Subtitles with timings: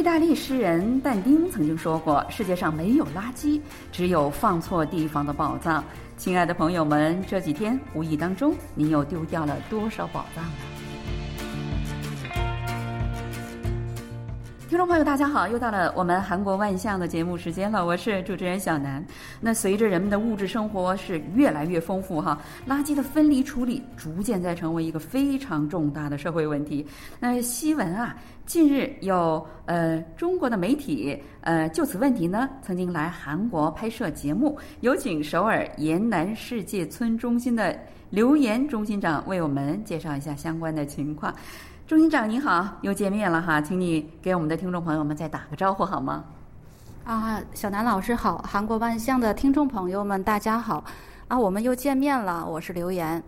[0.00, 3.60] 意大利诗人但丁曾经说过：“世界上没有垃圾，
[3.92, 5.84] 只有放错地方的宝藏。”
[6.16, 10.50] 亲爱的朋友们，这几天无意当中，您又丢掉了多少宝藏呢？
[14.70, 19.04] 听众朋友，大家好，又到了我们韩国万象的节目时间了，我是主持人小南。
[19.40, 26.86] 那随着人们的物质生活是越来越丰富哈，垃圾的分离处理逐渐在成为一个非常重大的社会问题。
[27.18, 28.14] 那新闻啊，
[28.46, 37.76] 近日有呃中国的媒体呃就此问题呢，曾经来韩国拍摄节目，有请首尔延南世界村中心的
[38.10, 41.34] 刘岩中心长为我们介绍一下相关的情况。
[41.90, 46.24] 钟心长您好，又见面了哈，请你给我们的听众朋友们再打个招呼好吗？
[47.04, 50.84] 啊，小南老师好，韩国万象的听众朋友们大家好，
[51.26, 53.20] 啊，我们又见面了，我是刘岩。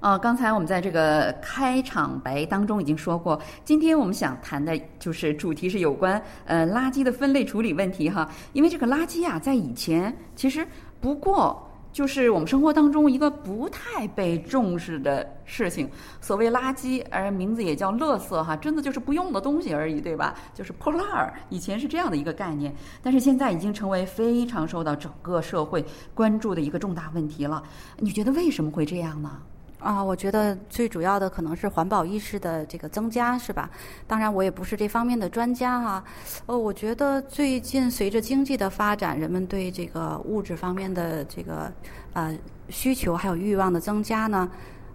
[0.00, 10.66] 啊，刚才我们在这个开场白当中已经说过，今天我们想谈的就是主题是有关呃垃圾的分类处理问题哈，因为这个垃圾啊，在以前其实
[11.00, 11.70] 不过。
[11.94, 15.88] 就是我们生活当中一个不太被重视的事情，
[16.20, 20.34] 所谓垃圾，而名字也叫乐色哈，真的就是不用的东西而已，对吧？
[20.52, 27.62] 就是破烂儿，以前是这样的一个概念，但是现在已经成为非常受到整个社会关注的一个重大问题了。
[27.98, 29.40] 你觉得为什么会这样呢？
[29.84, 33.68] 啊，我觉得最主要的可能是环保意识的这个增加，是吧？
[34.06, 36.02] 当然，我也不是这方面的专家哈。
[36.46, 41.70] 哦，我觉得最近随着经济的发展，人们对这个物质方面的这个
[42.14, 42.34] 呃
[42.70, 44.50] 需求还有欲望的增加呢，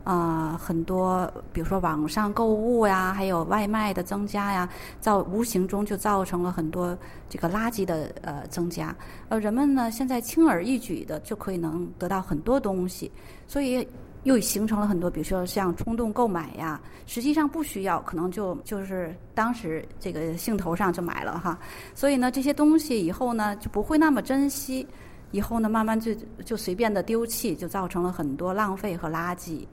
[0.05, 4.67] 啊，很多比如说网上购物呀，还有外卖的增加呀，
[4.99, 6.97] 造无形中就造成了很多
[7.29, 8.95] 这个垃圾的呃增加。
[9.27, 13.11] 呃，人们呢现在轻而易举的就可以能得到很多东西，
[13.47, 13.87] 所以。
[14.23, 21.57] 又形成了很多，比如说像冲动购买呀，实际上不需要，可能就就是当时这个兴头上就买了哈。
[21.95, 24.85] 所以呢，这些东西以后呢就不会那么珍惜，
[25.31, 26.13] 以后呢慢慢就
[26.43, 29.65] 就随便的丢弃，就造成了很多浪费和垃圾。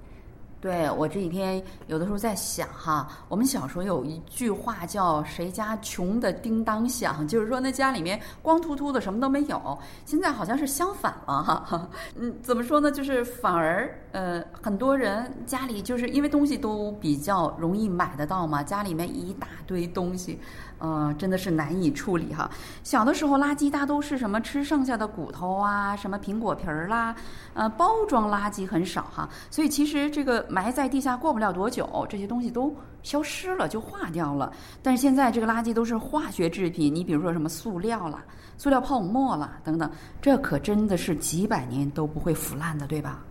[0.60, 9.78] 对我这几天有的时候在想哈，我们小时候有一句话叫“谁家穷的叮当响”，就是说那家里面光秃秃的什么都没有。
[10.04, 12.90] 现在好像是相反了哈， 嗯，怎么说呢？
[12.90, 20.40] 就是反而呃，很多人家里就是因为东西都比较容易买得到嘛，家里面一大堆东西。
[20.78, 22.50] 呃，真的是难以处理哈。
[22.82, 27.14] 小的时候，垃圾大都是什么吃剩下的骨头啊，什么苹果皮儿啦，
[27.54, 29.28] 呃，包装垃圾很少哈。
[29.50, 34.52] 所以其实这个埋在地下过不了多久，这些东西都消失了，就化掉了。
[34.82, 38.22] 但是现在这个垃圾都是化学制品，你比如说什么塑料啦、
[38.58, 43.22] 塑料泡沫啦等等，这可真的是几百年都不会腐烂的，对吧？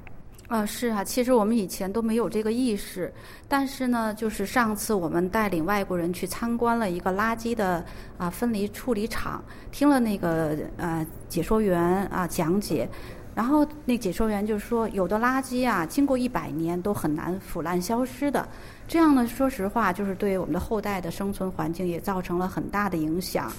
[0.48, 3.12] 啊，是啊，其实我们以前都没有这个意识，
[3.48, 7.84] 但是呢，就是上次我们带领外国人去参观了一个垃圾的
[8.20, 12.88] 啊分离处理厂，听了那个呃解说员啊讲解，
[13.34, 18.48] 然后那解说员就说，有的垃圾啊，经过一百年都很难腐烂消失的，
[18.88, 23.52] 这样呢，说实话，就是对我们的后代的生存环境也造成了很大的影响。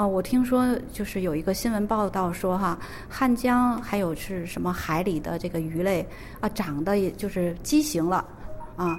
[0.00, 6.08] 啊，我听说就是有一个新闻报道说哈，汉江还有是什么海里的这个鱼类
[6.40, 8.24] 啊，长得也就是畸形了，
[8.76, 8.98] 啊，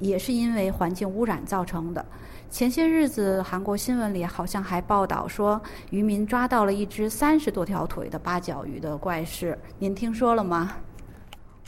[0.00, 2.04] 也是因为环境污染造成的。
[2.50, 10.72] 前些日子韩国新闻里好像还报道说，渔民抓到了一只三十多条腿的八角鱼的怪事，您听说了吗？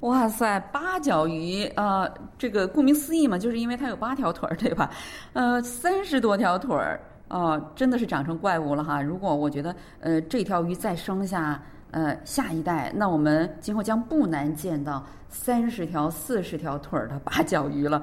[0.00, 4.90] 哇塞，八角鱼啊，这个顾名思义嘛，就是因为它有八条腿儿，对吧？
[5.34, 7.00] 呃，三十多条腿儿。
[7.32, 9.00] 哦，真的是长成怪物了哈！
[9.00, 11.58] 如果我觉得，呃，这条鱼再生下
[11.90, 18.02] 呃下一代，那我们今后将不难见到三十条、四十条腿儿的八角鱼了，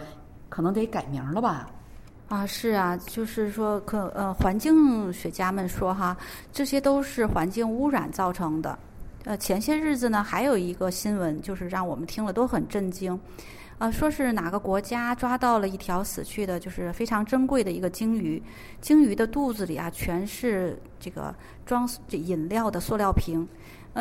[0.49, 1.69] 可能得改名了吧？
[2.27, 6.17] 啊，是啊，就是说，可呃，环境学家们说哈，
[6.51, 8.79] 这些都是环境污染造成的。
[9.25, 13.19] 呃，前些日子呢，还有一个新闻，就是让我们听了都很震惊。
[13.79, 18.43] 啊，说是哪个国家抓到了一条死去的，就是非常珍贵的一个鲸鱼，
[18.81, 21.33] 鲸鱼的肚子里啊全是这个
[21.65, 23.47] 装这饮料的塑料瓶。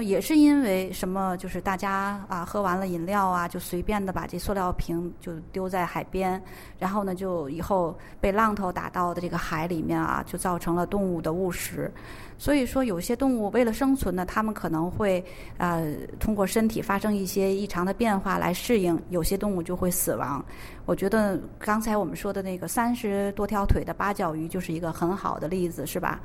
[0.03, 1.37] 也是因为什么？
[1.37, 6.43] 就是大家啊，喝完了饮料啊，就随便的把这塑料瓶就丢在海边，
[6.79, 11.91] 然后呢，就以后被浪头打到的这个海里面啊，就造成了动物的误食。
[12.37, 15.25] 所以说，有些动物为了生存呢，它们可能会
[15.57, 20.45] 呃通过身体发生一些异常的变化来适应，有些动物就会死亡。
[20.87, 26.21] 我觉得刚才我们说的那个三十多条腿的八角鱼就是一个很好的例子，是吧？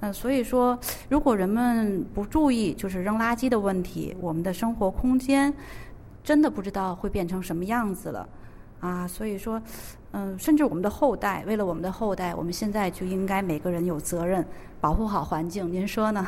[0.00, 0.78] 嗯，所以说，
[1.08, 5.52] 如果人们不注意就是扔垃圾的问题，我们的生活空间
[6.22, 8.28] 真的不知道会变成什么样子了。
[8.80, 9.60] 啊，所以说，
[10.12, 14.46] 嗯，甚至我们的后代，为了我们的后代，我们现在就应该每个人有责任
[14.82, 15.72] 保护好环境。
[15.72, 16.26] 您说呢？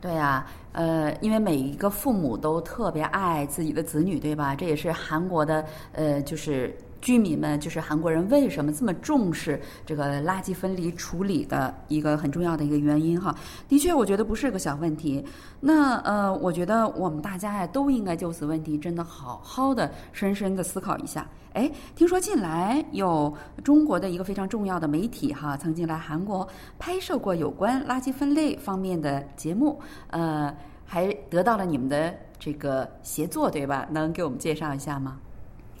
[0.00, 4.54] 对呀，呃，因为每一个父母都特别爱自己的子女，对吧？
[4.54, 6.72] 这也是韩国的，呃，就是。
[7.00, 13.34] 居民们就是韩国人为什么这么重视这个垃圾分离处理的一个很重要的一个原因哈？
[13.68, 15.24] 的确，我觉得不是个小问题。
[15.60, 21.26] 那呃，我觉得我们大家呀都应该就此问题真的好好的、深深的思考一下。
[21.54, 23.32] 哎，听说近来有
[23.64, 26.46] 中国的一个非常重要的媒体哈，曾经来韩国
[26.78, 30.54] 拍摄过有关垃圾分类方面的节目，呃，
[30.84, 33.86] 还得到了你们的这个协作，对吧？
[33.90, 35.18] 能给我们介绍一下吗？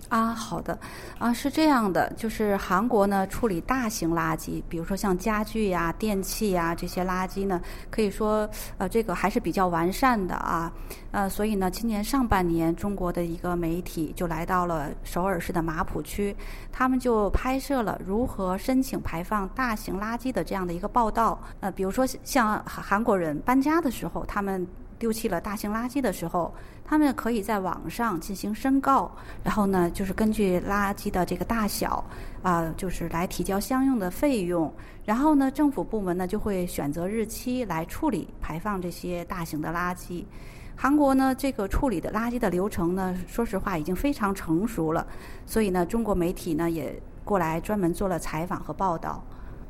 [0.08, 0.78] 啊，好的，
[1.18, 7.60] 啊，是这样的，就是韩国呢处理大型垃圾，比如说像家具呀、电器呀这些垃圾呢，
[7.90, 10.72] 可以说呃这个还是比较完善的啊，
[11.10, 16.34] 呃，所以呢，今年上半年中国的一个媒体就来到了首尔市的马浦区，
[16.72, 24.66] 他们就拍摄了如何申请排放大型垃圾的这样的一个报道，呃，比如说像韩国人搬家的时候，他们。
[24.98, 26.52] 丢弃了大型垃圾的时候，
[26.84, 29.10] 他们可以在网上进行申告，
[29.44, 32.04] 然后呢，就是根据垃圾的这个大小，
[32.42, 34.72] 啊，就是来提交相应的费用，
[35.04, 40.24] 然后呢，政府部门呢就会选择日期来处理排放这些大型的垃圾。
[40.74, 45.06] 韩国呢，这个处理的垃圾的流程呢，说实话已经非常成熟了，
[45.46, 49.22] 所以呢，中国媒体呢也过来专门做了采访和报道。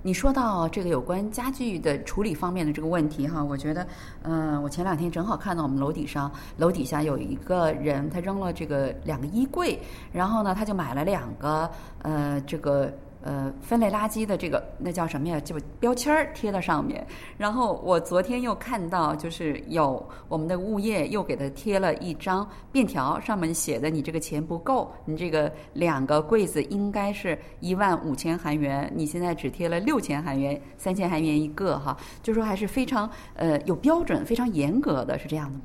[0.02, 3.86] 你说到这个有关家具的处理方面的这个问题哈，我觉得，
[4.22, 9.78] 嗯，我前两天正好看到我们楼底上楼底下有一个人，他扔了这个两个衣柜，
[10.12, 11.70] 然后呢，他就买了两个，
[12.02, 12.92] 呃，这个。
[13.28, 15.38] 呃，分类垃圾的这个那叫什么呀？
[15.38, 17.06] 就标签儿贴在上面。
[17.36, 35.64] 然后我昨天又看到，就是有我们的物业又给他贴了一张便条，上面写的：“你这个钱不够，你这个两个柜子应该是一万五千韩元，你现在只贴了六千韩元，三千韩元一个哈。”就说还是非常呃有标准、非常严格的，是这样的吗？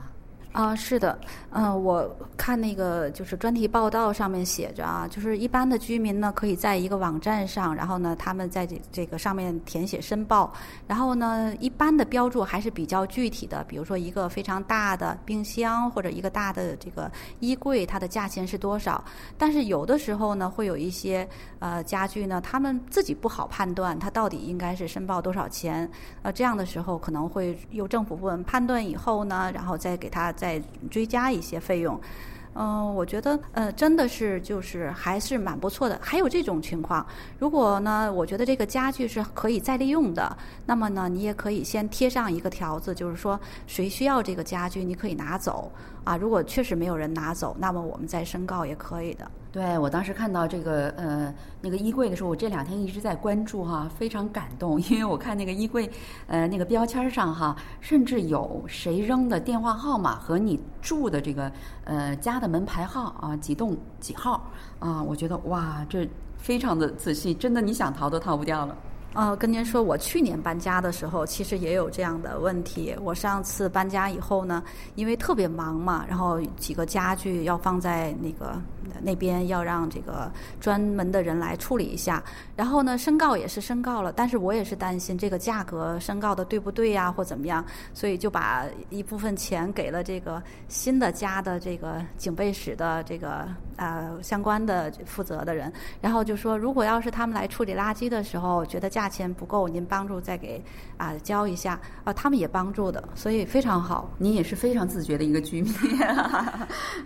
[0.53, 1.17] 啊，是的，
[1.49, 2.07] 嗯，我
[2.37, 10.53] 看那个就是专题报道上面写着啊，就是一般的居民呢，可以在一个网站上，然后呢，他们在这这个上面填写申报，
[10.85, 19.03] 然后呢，一般的标注还是比较具体的，比如说一个非常大的冰箱或者一个大的这个衣柜，它的价钱是多少？
[19.39, 21.27] 但是有的时候呢，会有一些
[21.57, 25.89] 呃家具呢，他们自己不好判断它到底应该是申报多少钱，
[26.21, 30.31] 呃，这样的时候可能会由政府部门判断以后呢，然后再给他。
[30.43, 30.61] 再
[30.91, 31.97] 追加一些费用，
[32.53, 35.97] 嗯，我觉得呃，真的是就是还是蛮不错的。
[36.01, 37.05] 还有这种情况，
[37.39, 45.71] 如果呢，我觉得这个家具是可以再利用的，那么呢，你也可以先贴上一个条子，就是说谁需要这个家具，你可以拿走
[46.03, 46.17] 啊。
[46.17, 49.29] 如果确实没有人拿走，那么我们再申告也可以的。
[49.51, 55.87] 对，我当时看到这个呃那个衣柜的时候，我这两天一直在关注哈，非常感动，因为我看那个衣柜，
[56.25, 61.51] 呃那个标签上哈，甚至有谁扔的电话号码和你住的这个
[61.83, 68.75] 呃家的门牌号啊，几栋几号啊，我觉得哇，这非常的仔细，真的你想逃都逃不掉了。
[69.13, 72.95] 呃，跟您说，我去年搬家的时候，其实也有这样的问题。
[72.99, 74.63] 我上次搬家以后呢，
[74.95, 78.59] 因为特别忙嘛，然后几个家具要放在那个
[79.03, 82.23] 那边，要让这个专门的人来处理一下。
[82.55, 100.63] 然后呢，申告也是申告了，但是我也是担心这个价格申告的对不对呀，或怎么样，所以就把一部分钱给了这个新的家的这个警备室的这个呃相关的负责的人，然后就说，如果要是他们来处理垃圾的时候，觉得价钱不够，您帮助再给
[100.97, 104.09] 啊交一下啊，他们也帮助的，所以非常好。
[104.17, 105.73] 您也是非常自觉的一个居民，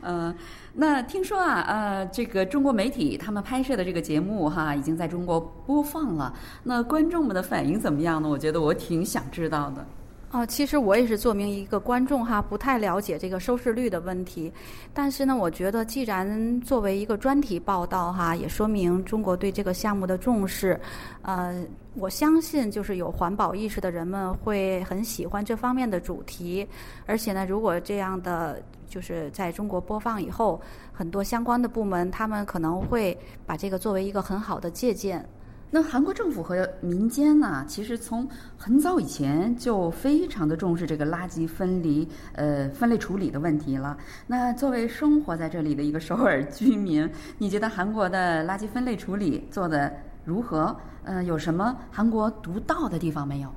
[0.02, 0.36] 嗯，
[0.74, 6.34] 那听说啊，呃，这个中国媒体他们拍摄的这个节目哈，已经在中国播放了，
[6.64, 8.28] 那观众们的反应怎么样呢？
[8.28, 9.86] 我觉得我挺想知道的。
[10.30, 14.52] 哦，其实我也是作为一个观众哈，不太了解这个收视率的问题。
[14.94, 20.78] 但是呢，我觉得既然作为一个专题报道哈，也说明中国对这个项目的重视。
[21.22, 26.68] 呃，我相信就是有环保意识的人们会很喜欢这方面的主题。
[27.06, 30.60] 而且呢，如果这样的就是在中国播放以后，
[30.92, 35.26] 很多相关的部门他们可能会把这个作为一个很好的借鉴。
[35.70, 43.98] 那韩国政府和民间呢，其实从很早以前就非常的重视这个垃圾分离、呃分类处理的问题了。
[44.28, 49.94] 那作为生活在这里的一个首尔居民，你觉得韩国的垃圾分类处理做的
[50.24, 50.76] 如何？
[51.04, 53.50] 呃，有什么韩国独到的地方没有？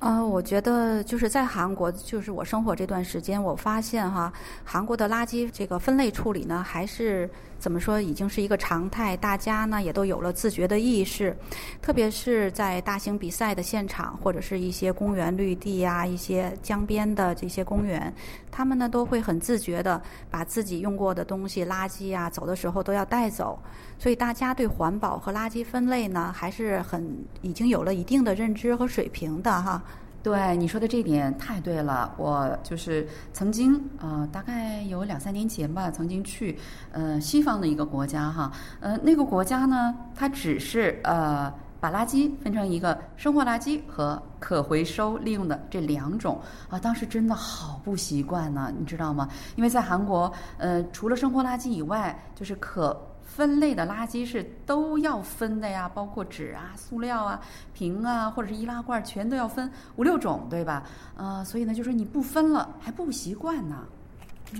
[0.00, 4.30] 呃，我觉得就是在韩国，就是我生活这段时间，我发现哈，
[4.64, 7.30] 韩国的垃圾这个分类处理呢，还是
[7.64, 11.34] 怎么说，已经是一个常态，大家呢也都有了自觉的意识，
[11.80, 18.12] 特别是在大型比赛的现场，或者是一些公园绿地呀、一些江边的这些公园，
[18.50, 19.98] 他们呢都会很自觉的
[20.30, 23.58] 把自己用过的东西、垃圾啊，走的时候都要带走，
[23.98, 29.82] 所以大家对环保和垃圾分类呢，还是很已经有了一定的认知和水平的哈。
[30.24, 36.58] 对你说的这点太对了，我就是曾经呃，大概有两三年前吧，曾经去
[36.92, 38.50] 呃西方的一个国家哈，
[38.80, 46.40] 呃那个国家呢，它只是呃把垃圾分成一个生活垃圾和可回收利用的这两种
[46.70, 49.28] 啊，当时真的好不习惯呢，你知道吗？
[49.56, 52.98] 因为在韩国呃除了生活垃圾以外，就是可。
[53.24, 57.40] 分类的垃圾是都要分的呀，包括纸啊、塑料啊、
[57.72, 60.84] 瓶啊，或者是易拉罐，全都要分五六种，对吧？
[61.16, 63.86] 呃，所以呢，就说你不分了还不习惯呢。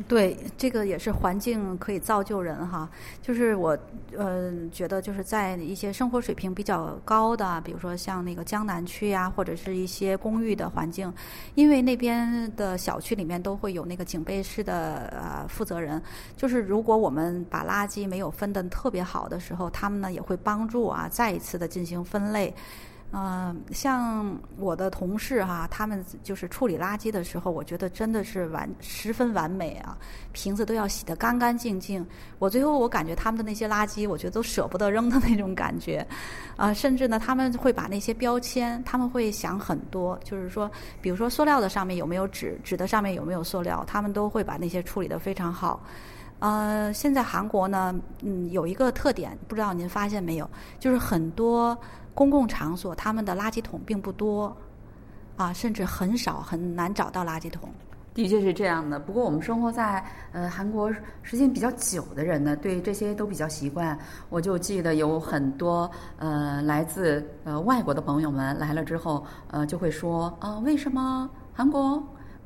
[0.08, 2.88] 对，这个也是环境可以造就人哈。
[3.22, 3.78] 就是我，
[4.16, 11.12] 呃，觉得就是在一些生活水平比较高的，比如说像那个江南区呀，或者是一些公寓的环境，
[11.54, 16.02] 因为那边的小区里面都会有那个警备室的呃负责人。
[16.36, 22.52] 就是如果我们把垃圾没有分得特别好的时候，他们呢也会帮助啊，再一次的进行分类。
[23.16, 29.96] 嗯，像我的同事哈，他们就是处理垃圾的时候，我觉得真的是完十分完美啊，
[30.32, 32.04] 瓶子都要洗得干干净净。
[32.40, 36.04] 我最后我感觉他们的那些垃圾，我觉得都舍不得扔的那种感觉，
[36.56, 40.68] 啊，甚至呢他们会把那些标签，他们会想很多，就是说，
[41.00, 45.80] 比如说塑料的上面有没有纸，纸的上面有没有塑料，他们都会把那些处理得非常好。
[46.40, 51.78] 呃，现在韩国呢，嗯，有一个特点，不知道您发现没有，就是很多。
[52.14, 54.56] 公共场所，他们的垃圾桶并不多，
[55.36, 57.68] 啊，甚至很少，很难找到垃圾桶。
[58.14, 58.96] 的确是这样的。
[58.96, 60.88] 不过，我们生活在呃韩国
[61.22, 63.98] 时间比较久的人呢，对这些都比较习惯。
[64.28, 72.00] 我就记得有很多呃来自呃外国的朋友们来了之后，呃就会说啊，为什么韩国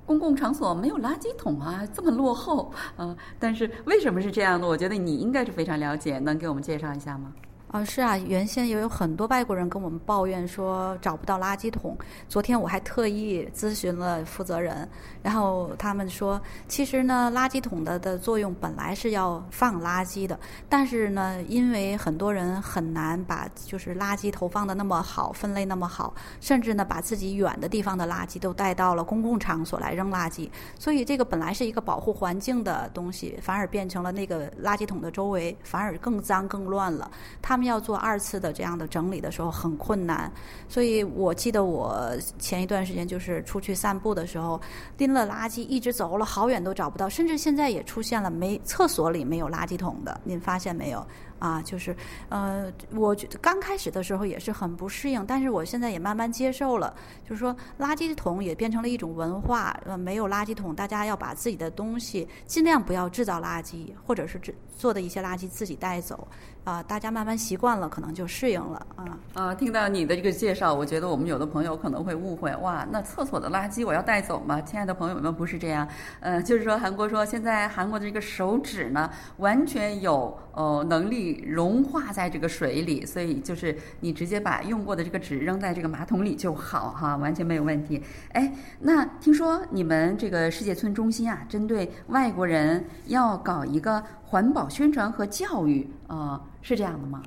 [0.06, 1.86] 公共场所没有垃圾桶啊？
[1.92, 3.14] 这么落后啊！
[3.38, 4.66] 但是为什么是这样的？
[4.66, 7.30] 我觉得你应该是非常了解，能给我们介绍一下吗？
[7.68, 11.94] 啊，是啊，原先也有很多外国人跟我们抱怨说找不到垃圾桶。
[12.26, 14.88] 昨天我还特意咨询了负责人，
[15.22, 30.48] 然后他们说，其实呢，垃圾桶的的作用本来是要放垃圾的，但是呢，因为很多人很难把就是垃圾投放的那么好，分类那么好，甚至呢，把自己远的地方的垃圾都带到了公共场所来扔垃圾，
[30.78, 37.10] 所以这个本来是一个保护环境的东西，反而变成了那个垃圾桶的周围反而更脏更乱了。
[37.42, 37.57] 他。
[37.58, 40.30] 他们要做二次的这样的整理的时候很困难，
[40.68, 44.60] 所以我记得我前一段时间就是出去散步的时候，
[44.96, 51.04] 拎了垃圾一直走了好远都找不到，甚至现在也出现了没厕所里没有垃圾桶的，您发现没有？
[51.38, 51.94] 啊，就是，
[52.28, 56.94] 呃，我觉刚开始的时候也是很不适应，但是我现在也慢慢接受了。
[57.22, 59.78] 就是说，垃圾桶也变成了一种文化。
[59.84, 66.26] 呃，没有垃圾桶，大家要把自己的东西尽量不要制造垃圾，或者是制做的一些垃圾自己带走。
[66.64, 68.86] 啊，大家慢慢习惯了，可能就适应了。
[68.96, 74.60] 啊啊，听到你的这个介绍，我觉得我们有的朋友可能会误会，哇，那厕所的垃圾我要带走吗？
[74.60, 75.88] 亲爱的朋友们，不是这样。
[76.20, 81.42] 呃，就是说，韩国说现在韩国的这个手纸呢，完全有哦能力。
[81.46, 88.02] 融化在这个水里，所以就是你直接把用过的这个纸扔在这个马桶里就好哈，完全没有问题。
[88.32, 97.22] 哎，那听说你们这个世界村中心啊，针对外国人要搞一个环保宣传和教育，呃，是这样的吗？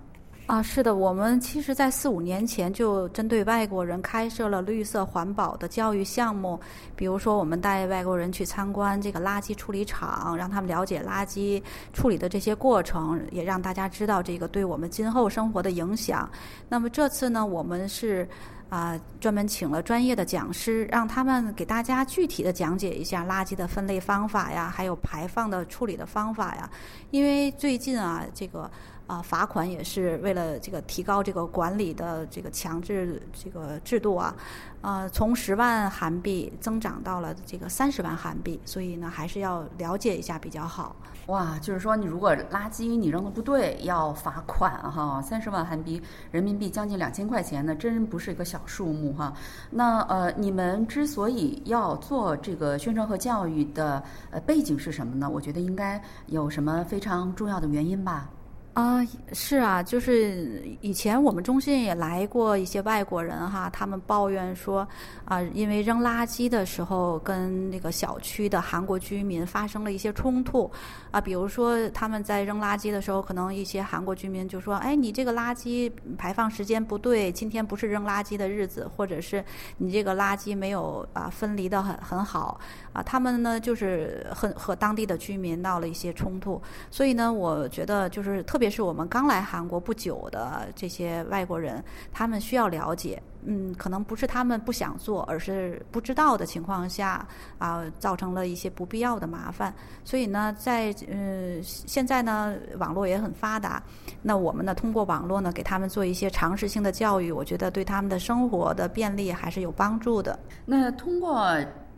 [0.51, 6.59] 啊，是的，我们其实，在四五年前就针对外国人开设了绿色环保的教育项目。
[6.93, 16.29] 比如说，我们带外国人去参观这个垃圾处理厂，让他们了解垃圾处理的这些过程，也让大家知道这个对我们今后生活的影响。
[16.67, 18.27] 那么这次呢，我们是
[18.71, 26.69] 啊，专门请了专业的讲师，让他们给大家具体的讲解一下垃圾的分类方法呀，还有排放的处理的方法呀。
[27.09, 28.71] 因为最近啊，这个。
[29.07, 34.33] 啊，罚款也是为了这个提高这个管理的这个强制这个制度啊，
[34.79, 40.95] 呃，从十万韩币增长到了这个三十万韩币，所以呢，还是要了解一下比较好。
[41.25, 46.01] 哇，就是说你如果垃圾你扔的不对，要罚款哈，三十万韩币
[46.31, 49.33] 人民币将近两千块钱呢，真不是一个小数目哈。
[49.69, 55.29] 那呃，你们之所以要做这个宣传和教育的呃背景是什么呢？
[55.29, 58.29] 我觉得应该有什么非常重要的原因吧。
[58.73, 64.87] 啊，是啊，就是以前我们中心也来过一些外国人哈，他们抱怨说
[65.25, 70.71] 啊，因为扔垃圾的时候跟那个小区的韩国居民发生了一些冲突
[71.11, 79.43] 啊，比如说他们在扔垃圾的时候，可能一些韩国居民就说，哎，你这个垃圾排放时间不对，今天不是扔垃圾的日子，或者是
[79.79, 82.57] 你这个垃圾没有啊分离的很很好
[82.93, 88.60] 啊，他们呢就是和和当地的居民闹了一些冲突，所以呢，我觉得就是特。
[88.61, 97.27] 特别是我们刚来韩国不久的这些外国人，他们需要了解，嗯，可能不是他们不想做，而是不知道的情况下
[97.57, 99.73] 啊，造成了一些不必要的麻烦。
[100.05, 103.81] 所以呢，在呃现在呢，网络也很发达，
[104.21, 110.37] 那我们呢通过网络呢给他们做一些常识性的教育，我觉得对他们的生活的便利还是有帮助的。
[110.65, 111.51] 那通过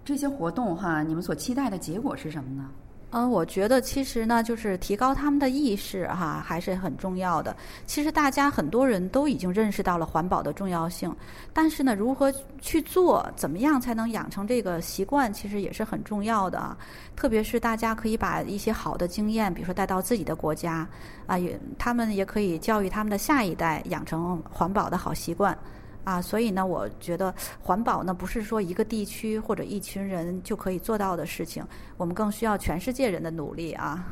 [0.06, 2.70] 这些活动哈，你们所期待的结果是什么呢？
[3.16, 7.56] 嗯，我觉得其实呢，就是提高他们的意识哈，还是很重要的。
[7.86, 11.16] 其实大家很多人都已经认识到了环保的重要性，
[11.54, 16.76] 但是呢，如何去做，怎么样才能养成这个习惯，其实也是很重要的啊。
[17.16, 20.88] 特别是大家可以把一些好的经验，比如说带到自己的国家
[21.28, 25.56] 啊，也他们也可以教育他们的下一代养成环保的好习惯。
[26.04, 31.66] 啊，所以呢，我觉得环保呢不是说一个地区或者一群人就可以做到的事情，
[31.98, 34.06] 我们更需要全世界人的努力啊。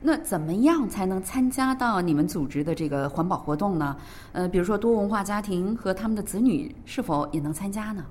[0.00, 3.96] 那怎么样才能参加到你们组织的这个环保活动呢？
[4.32, 8.04] 呃，比如说多文化家庭和他们的子女是否也能参加呢？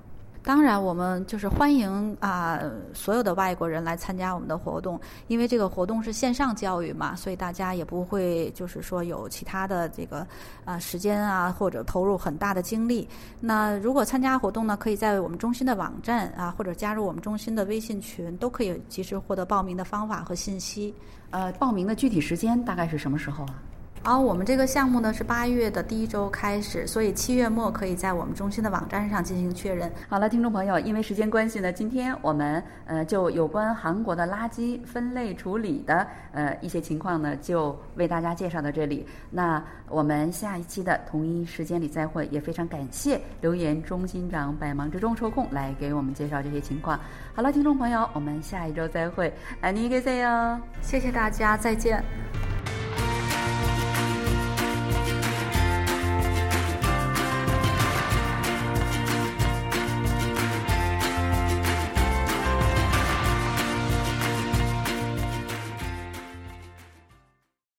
[0.46, 2.60] 当然，我们就是欢迎啊
[2.94, 10.24] 所有的外国人来参加我们的活动，因为这个活动是线上教育嘛，所以大家也不会就是说有其他的这个
[10.64, 13.08] 啊时间啊或者投入很大的精力。
[13.40, 20.94] 那如果参加活动呢，可以在我们中心的网站啊或者加入我们中心的微信群，都可以及时获得报名的方法和信息。
[21.30, 23.60] 呃，报名的具体时间大概是什么时候啊？
[24.02, 29.90] 好，我们这个项目呢是八月的第一周开始，所以七月末可以在我们中心的网站上进行确认。
[30.08, 39.04] 好了，听众朋友，因为时间关系呢，今天我们呃就有关韩国的垃圾分类处理的呃一些情况呢，就为大家介绍到这里。
[39.28, 46.96] 那我们下一期的同一时间里再会，也非常感谢留言中心长百忙之中抽空来给我们介绍这些情况。
[47.34, 50.60] 好了，听众朋友，我们下一周再会，爱你给谁哟？
[50.80, 52.00] 谢谢大家，再见。